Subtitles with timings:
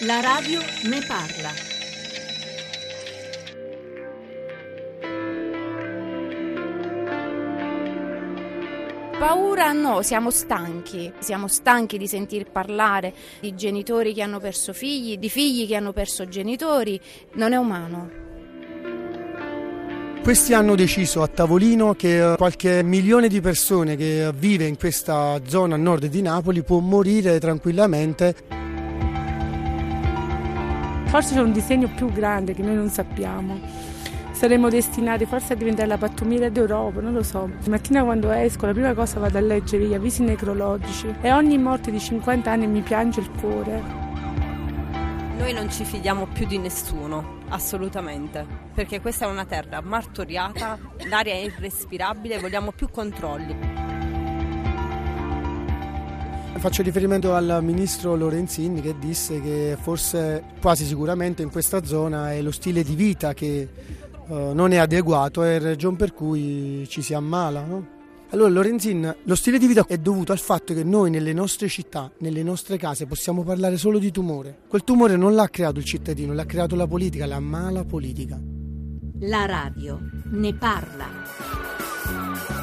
[0.00, 0.60] La radio
[0.90, 1.48] ne parla.
[9.18, 15.16] Paura no, siamo stanchi, siamo stanchi di sentir parlare di genitori che hanno perso figli,
[15.16, 17.00] di figli che hanno perso genitori,
[17.36, 18.10] non è umano.
[20.22, 25.40] Questi hanno deciso a tavolino che eh, qualche milione di persone che vive in questa
[25.46, 28.55] zona a nord di Napoli può morire tranquillamente.
[31.06, 33.58] Forse c'è un disegno più grande che noi non sappiamo.
[34.32, 37.48] Saremo destinati forse a diventare la pattumiera d'Europa, non lo so.
[37.48, 41.56] La mattina quando esco la prima cosa vado a leggere gli avvisi necrologici e ogni
[41.56, 44.04] morte di 50 anni mi piange il cuore.
[45.38, 48.44] Noi non ci fidiamo più di nessuno, assolutamente,
[48.74, 50.78] perché questa è una terra martoriata,
[51.08, 53.75] l'aria è irrespirabile, vogliamo più controlli.
[56.58, 62.42] Faccio riferimento al ministro Lorenzini che disse che forse quasi sicuramente in questa zona è
[62.42, 63.68] lo stile di vita che
[64.26, 67.64] uh, non è adeguato, è il ragione per cui ci si ammala.
[67.64, 67.86] No?
[68.30, 72.10] Allora Lorenzin, lo stile di vita è dovuto al fatto che noi nelle nostre città,
[72.18, 74.62] nelle nostre case possiamo parlare solo di tumore.
[74.66, 78.40] Quel tumore non l'ha creato il cittadino, l'ha creato la politica, la mala politica.
[79.20, 80.00] La radio
[80.30, 82.55] ne parla.